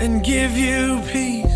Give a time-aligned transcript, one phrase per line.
[0.00, 1.46] and give you peace.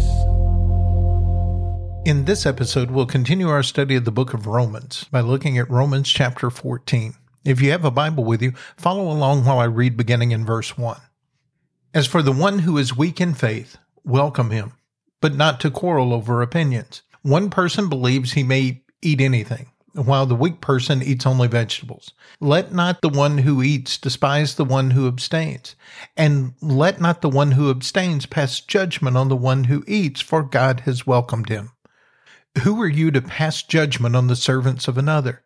[2.05, 5.71] In this episode, we'll continue our study of the book of Romans by looking at
[5.71, 7.15] Romans chapter 14.
[7.47, 10.77] If you have a Bible with you, follow along while I read beginning in verse
[10.77, 11.01] 1.
[11.95, 14.73] As for the one who is weak in faith, welcome him,
[15.23, 17.03] but not to quarrel over opinions.
[17.23, 22.13] One person believes he may eat anything, while the weak person eats only vegetables.
[22.41, 25.77] Let not the one who eats despise the one who abstains,
[26.17, 30.43] and let not the one who abstains pass judgment on the one who eats, for
[30.43, 31.71] God has welcomed him.
[32.63, 35.43] Who are you to pass judgment on the servants of another?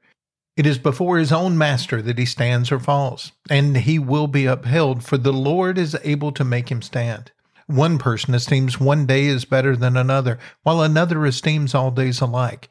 [0.56, 4.47] It is before his own master that he stands or falls, and he will be
[4.47, 7.31] upheld, for the Lord is able to make him stand.
[7.67, 12.70] One person esteems one day as better than another, while another esteems all days alike.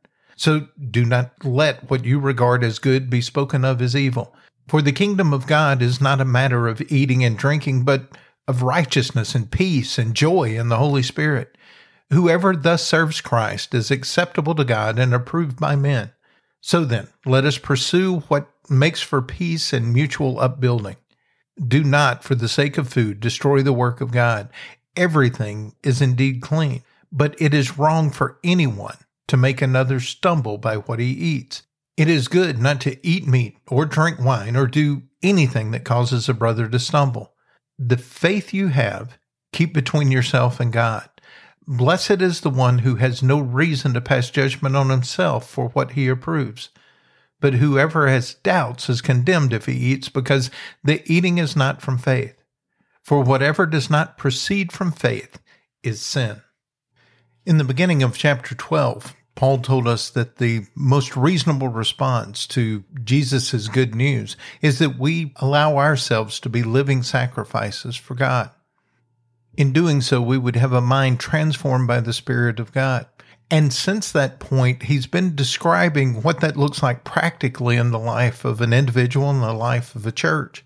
[0.41, 4.33] So do not let what you regard as good be spoken of as evil.
[4.67, 8.63] For the kingdom of God is not a matter of eating and drinking, but of
[8.63, 11.55] righteousness and peace and joy in the Holy Spirit.
[12.09, 16.09] Whoever thus serves Christ is acceptable to God and approved by men.
[16.59, 20.95] So then, let us pursue what makes for peace and mutual upbuilding.
[21.67, 24.49] Do not, for the sake of food, destroy the work of God.
[24.97, 26.81] Everything is indeed clean,
[27.11, 28.97] but it is wrong for anyone
[29.31, 31.63] to make another stumble by what he eats.
[31.95, 36.27] It is good not to eat meat or drink wine or do anything that causes
[36.27, 37.33] a brother to stumble.
[37.79, 39.17] The faith you have,
[39.53, 41.09] keep between yourself and God.
[41.65, 45.91] Blessed is the one who has no reason to pass judgment on himself for what
[45.91, 46.67] he approves.
[47.39, 50.51] But whoever has doubts is condemned if he eats, because
[50.83, 52.35] the eating is not from faith.
[53.01, 55.39] For whatever does not proceed from faith
[55.83, 56.41] is sin.
[57.45, 62.83] In the beginning of chapter 12, Paul told us that the most reasonable response to
[63.03, 68.51] Jesus' good news is that we allow ourselves to be living sacrifices for God.
[69.57, 73.05] In doing so, we would have a mind transformed by the Spirit of God.
[73.49, 78.45] And since that point, he's been describing what that looks like practically in the life
[78.45, 80.63] of an individual and the life of a church.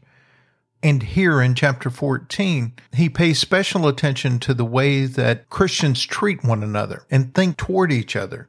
[0.84, 6.44] And here in chapter 14, he pays special attention to the way that Christians treat
[6.44, 8.48] one another and think toward each other.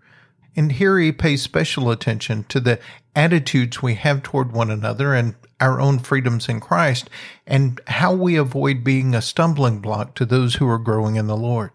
[0.56, 2.80] And here he pays special attention to the
[3.14, 7.08] attitudes we have toward one another and our own freedoms in Christ
[7.46, 11.36] and how we avoid being a stumbling block to those who are growing in the
[11.36, 11.70] Lord.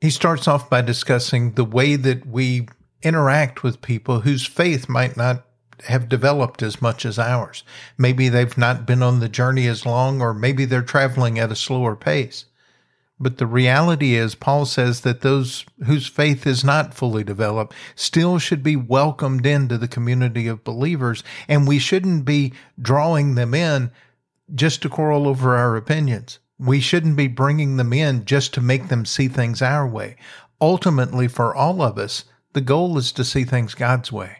[0.00, 2.66] He starts off by discussing the way that we
[3.02, 5.44] interact with people whose faith might not
[5.86, 7.64] have developed as much as ours.
[7.98, 11.56] Maybe they've not been on the journey as long, or maybe they're traveling at a
[11.56, 12.46] slower pace.
[13.20, 18.38] But the reality is, Paul says that those whose faith is not fully developed still
[18.38, 23.92] should be welcomed into the community of believers, and we shouldn't be drawing them in
[24.54, 26.40] just to quarrel over our opinions.
[26.58, 30.16] We shouldn't be bringing them in just to make them see things our way.
[30.60, 34.38] Ultimately, for all of us, the goal is to see things God's way.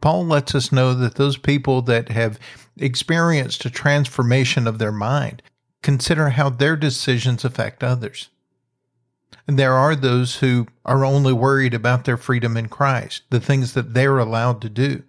[0.00, 2.38] Paul lets us know that those people that have
[2.76, 5.42] experienced a transformation of their mind
[5.82, 8.30] consider how their decisions affect others.
[9.46, 13.74] And there are those who are only worried about their freedom in Christ, the things
[13.74, 15.02] that they're allowed to do.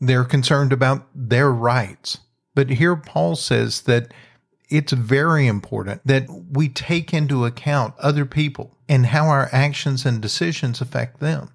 [0.00, 2.18] They're concerned about their rights.
[2.54, 4.12] But here Paul says that
[4.68, 10.20] it's very important that we take into account other people and how our actions and
[10.20, 11.50] decisions affect them.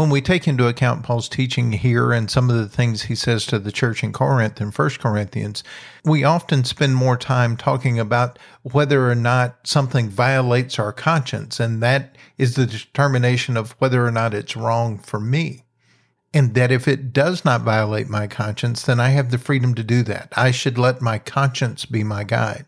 [0.00, 3.44] When we take into account Paul's teaching here and some of the things he says
[3.44, 5.62] to the church in Corinth and 1 Corinthians,
[6.06, 11.82] we often spend more time talking about whether or not something violates our conscience, and
[11.82, 15.66] that is the determination of whether or not it's wrong for me.
[16.32, 19.84] And that if it does not violate my conscience, then I have the freedom to
[19.84, 20.32] do that.
[20.34, 22.64] I should let my conscience be my guide.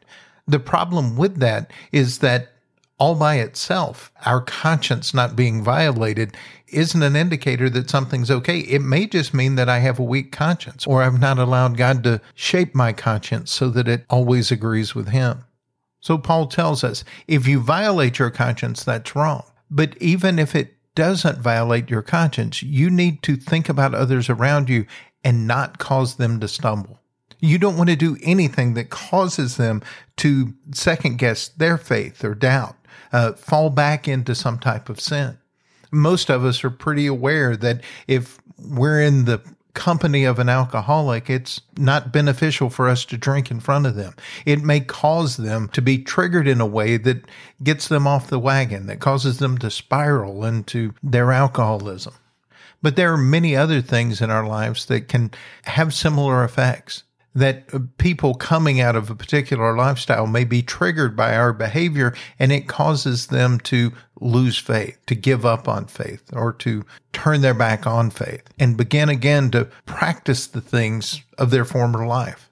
[0.47, 2.52] The problem with that is that
[2.99, 6.37] all by itself, our conscience not being violated
[6.69, 8.61] isn't an indicator that something's okay.
[8.61, 12.05] It may just mean that I have a weak conscience or I've not allowed God
[12.05, 15.45] to shape my conscience so that it always agrees with Him.
[16.01, 19.45] So Paul tells us if you violate your conscience, that's wrong.
[19.71, 24.69] But even if it doesn't violate your conscience, you need to think about others around
[24.69, 24.87] you
[25.25, 27.01] and not cause them to stumble.
[27.41, 29.83] You don't want to do anything that causes them
[30.19, 32.77] to second guess their faith or doubt,
[33.13, 35.39] uh, fall back into some type of sin.
[35.91, 39.43] Most of us are pretty aware that if we're in the
[39.75, 44.15] company of an alcoholic, it's not beneficial for us to drink in front of them.
[44.45, 47.25] It may cause them to be triggered in a way that
[47.63, 52.15] gets them off the wagon, that causes them to spiral into their alcoholism.
[52.83, 55.31] But there are many other things in our lives that can
[55.65, 57.05] have similar effects
[57.35, 62.53] that people coming out of a particular lifestyle may be triggered by our behavior and
[62.53, 67.55] it causes them to lose faith, to give up on faith, or to turn their
[67.55, 72.51] back on faith and begin again to practice the things of their former life.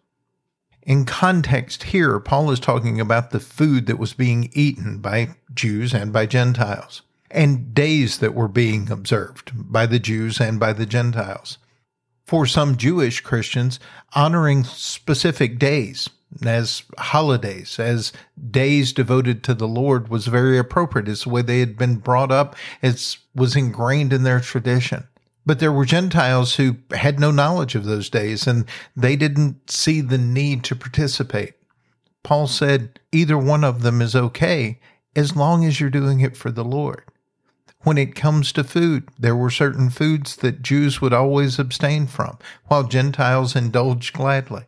[0.83, 5.93] In context here, Paul is talking about the food that was being eaten by Jews
[5.93, 10.87] and by Gentiles, and days that were being observed by the Jews and by the
[10.87, 11.59] Gentiles
[12.31, 13.81] for some Jewish Christians,
[14.15, 16.09] honoring specific days
[16.47, 18.13] as holidays, as
[18.53, 21.09] days devoted to the Lord was very appropriate.
[21.09, 22.55] It's the way they had been brought up.
[22.83, 25.09] It was ingrained in their tradition.
[25.45, 30.01] But there were Gentiles who had no knowledge of those days and they didn't see
[30.01, 31.55] the need to participate.
[32.23, 34.79] Paul said either one of them is okay
[35.17, 37.03] as long as you're doing it for the Lord
[37.83, 39.09] when it comes to food.
[39.19, 44.65] There were certain foods that Jews would always abstain from, while Gentiles indulged gladly.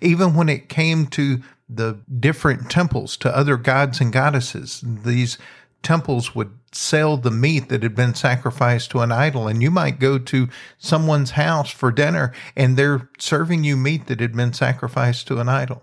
[0.00, 5.38] Even when it came to the different temples to other gods and goddesses, these
[5.82, 9.48] temples would sell the meat that had been sacrificed to an idol.
[9.48, 10.48] And you might go to
[10.78, 15.48] someone's house for dinner and they're serving you meat that had been sacrificed to an
[15.48, 15.82] idol.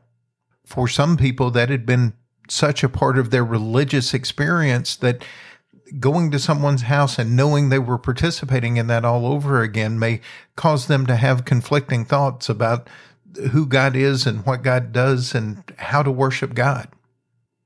[0.66, 2.14] For some people, that had been
[2.48, 5.24] such a part of their religious experience that
[6.00, 10.22] going to someone's house and knowing they were participating in that all over again may
[10.56, 12.90] cause them to have conflicting thoughts about
[13.52, 16.90] who God is and what God does and how to worship God.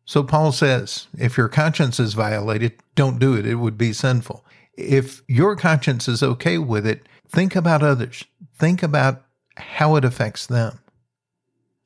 [0.05, 3.45] So Paul says, if your conscience is violated, don't do it.
[3.45, 4.45] It would be sinful.
[4.75, 8.23] If your conscience is okay with it, think about others.
[8.57, 9.23] Think about
[9.55, 10.79] how it affects them.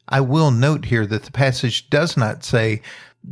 [0.10, 2.82] I will note here that the passage does not say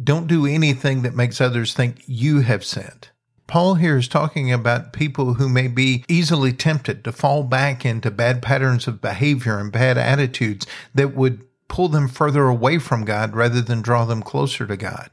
[0.03, 3.09] don't do anything that makes others think you have sinned.
[3.47, 8.09] Paul here is talking about people who may be easily tempted to fall back into
[8.09, 10.65] bad patterns of behavior and bad attitudes
[10.95, 15.09] that would pull them further away from God rather than draw them closer to God.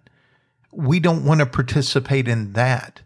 [0.73, 3.03] We don't want to participate in that.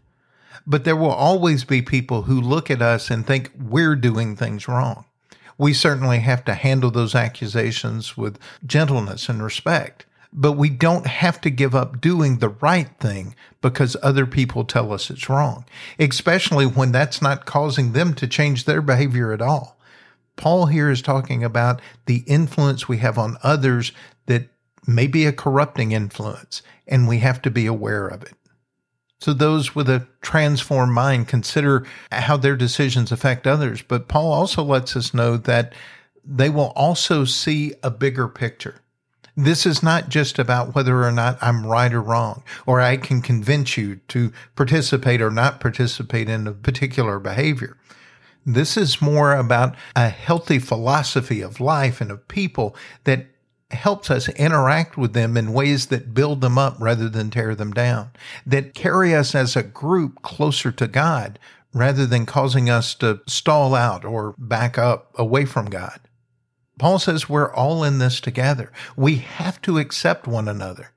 [0.65, 4.67] But there will always be people who look at us and think we're doing things
[4.67, 5.05] wrong.
[5.57, 11.39] We certainly have to handle those accusations with gentleness and respect but we don't have
[11.41, 15.65] to give up doing the right thing because other people tell us it's wrong,
[15.99, 19.77] especially when that's not causing them to change their behavior at all.
[20.35, 23.91] Paul here is talking about the influence we have on others
[24.27, 24.49] that
[24.85, 28.33] may be a corrupting influence, and we have to be aware of it.
[29.19, 33.81] So, those with a transformed mind consider how their decisions affect others.
[33.81, 35.73] But Paul also lets us know that
[36.23, 38.81] they will also see a bigger picture.
[39.39, 43.21] This is not just about whether or not I'm right or wrong, or I can
[43.21, 47.77] convince you to participate or not participate in a particular behavior.
[48.47, 53.27] This is more about a healthy philosophy of life and of people that
[53.69, 57.73] helps us interact with them in ways that build them up rather than tear them
[57.73, 58.09] down,
[58.43, 61.37] that carry us as a group closer to God
[61.73, 65.99] rather than causing us to stall out or back up away from God.
[66.77, 68.71] Paul says we're all in this together.
[68.95, 70.91] We have to accept one another.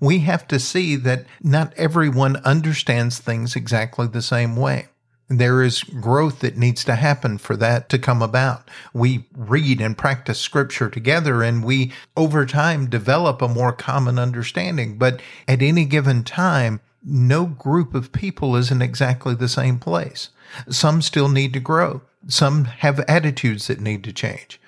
[0.00, 4.88] We have to see that not everyone understands things exactly the same way.
[5.28, 8.68] There is growth that needs to happen for that to come about.
[8.92, 14.98] We read and practice scripture together and we over time develop a more common understanding.
[14.98, 20.30] But at any given time, no group of people is in exactly the same place.
[20.68, 22.02] Some still need to grow.
[22.26, 24.60] Some have attitudes that need to change.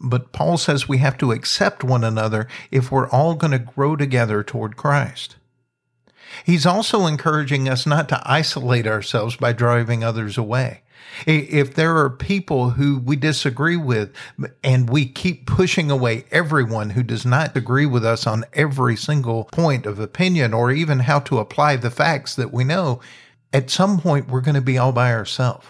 [0.00, 3.96] But Paul says we have to accept one another if we're all going to grow
[3.96, 5.36] together toward Christ.
[6.44, 10.82] He's also encouraging us not to isolate ourselves by driving others away.
[11.26, 14.14] If there are people who we disagree with
[14.62, 19.44] and we keep pushing away everyone who does not agree with us on every single
[19.44, 23.00] point of opinion or even how to apply the facts that we know,
[23.52, 25.66] at some point we're going to be all by ourselves.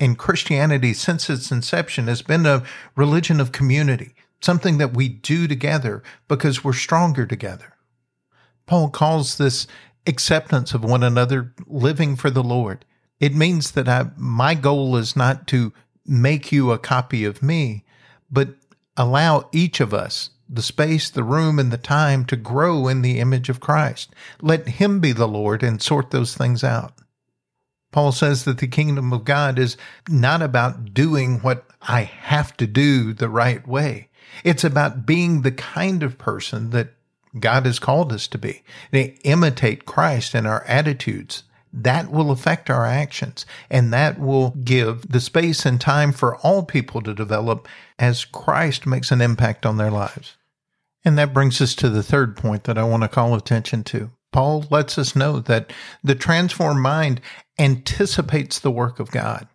[0.00, 2.62] And Christianity, since its inception, has been a
[2.94, 7.74] religion of community, something that we do together because we're stronger together.
[8.66, 9.66] Paul calls this
[10.06, 12.84] acceptance of one another, living for the Lord.
[13.18, 15.72] It means that I, my goal is not to
[16.06, 17.84] make you a copy of me,
[18.30, 18.50] but
[18.96, 23.20] allow each of us the space, the room, and the time to grow in the
[23.20, 24.14] image of Christ.
[24.40, 26.94] Let Him be the Lord and sort those things out.
[27.90, 29.76] Paul says that the kingdom of God is
[30.08, 34.08] not about doing what I have to do the right way.
[34.44, 36.94] It's about being the kind of person that
[37.38, 38.62] God has called us to be.
[38.90, 41.44] They imitate Christ in our attitudes.
[41.72, 46.62] That will affect our actions and that will give the space and time for all
[46.62, 47.68] people to develop
[47.98, 50.36] as Christ makes an impact on their lives.
[51.04, 54.10] And that brings us to the third point that I want to call attention to.
[54.32, 57.20] Paul lets us know that the transformed mind
[57.58, 59.48] anticipates the work of God.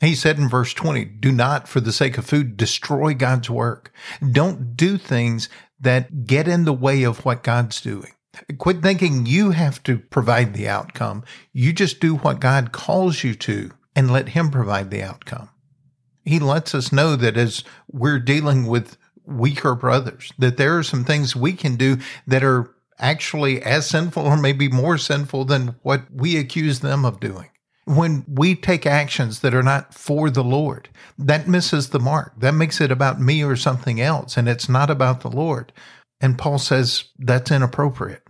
[0.00, 3.92] He said in verse 20, do not, for the sake of food, destroy God's work.
[4.32, 5.48] Don't do things
[5.80, 8.12] that get in the way of what God's doing.
[8.58, 11.24] Quit thinking you have to provide the outcome.
[11.52, 15.50] You just do what God calls you to and let Him provide the outcome.
[16.24, 21.04] He lets us know that as we're dealing with weaker brothers, that there are some
[21.04, 26.04] things we can do that are actually as sinful or maybe more sinful than what
[26.12, 27.48] we accuse them of doing
[27.84, 32.32] when we take actions that are not for the Lord, that misses the mark.
[32.38, 35.72] That makes it about me or something else, and it's not about the Lord.
[36.20, 38.22] And Paul says that's inappropriate.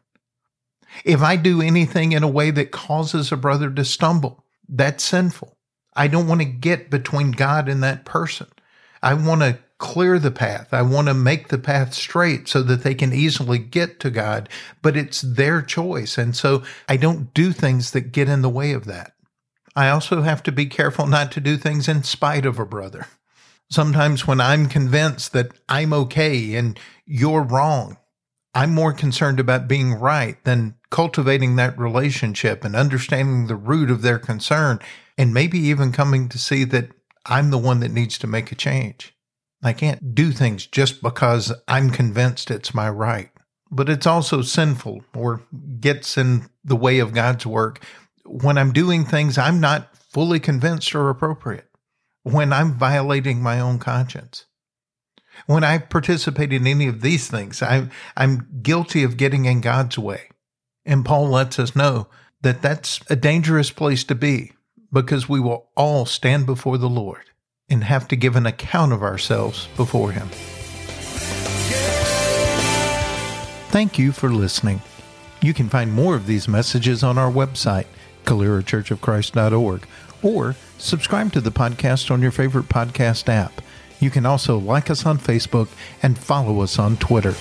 [1.05, 5.57] If I do anything in a way that causes a brother to stumble, that's sinful.
[5.95, 8.49] I don't want to get between God and that person.
[9.03, 10.73] I want to clear the path.
[10.73, 14.49] I want to make the path straight so that they can easily get to God,
[14.81, 16.17] but it's their choice.
[16.17, 19.13] And so I don't do things that get in the way of that.
[19.77, 23.09] I also have to be careful not to do things in spite of a brother.
[23.71, 27.99] Sometimes when I'm convinced that I'm okay and you're wrong,
[28.55, 34.01] I'm more concerned about being right than cultivating that relationship and understanding the root of
[34.01, 34.81] their concern
[35.19, 36.89] and maybe even coming to see that
[37.27, 39.14] I'm the one that needs to make a change.
[39.65, 43.31] I can't do things just because I'm convinced it's my right.
[43.71, 45.41] But it's also sinful or
[45.81, 47.83] gets in the way of God's work
[48.27, 51.69] when I'm doing things I'm not fully convinced are appropriate,
[52.23, 54.45] when I'm violating my own conscience.
[55.47, 59.99] When I participate in any of these things, I'm, I'm guilty of getting in God's
[59.99, 60.29] way.
[60.87, 62.07] And Paul lets us know
[62.43, 64.53] that that's a dangerous place to be
[64.93, 67.31] because we will all stand before the Lord
[67.69, 70.29] and have to give an account of ourselves before Him.
[73.71, 74.83] Thank you for listening.
[75.43, 77.87] You can find more of these messages on our website
[78.25, 79.87] CaleraChurchOfChrist.org,
[80.23, 83.61] or subscribe to the podcast on your favorite podcast app.
[84.01, 85.69] You can also like us on Facebook
[86.03, 87.35] and follow us on Twitter.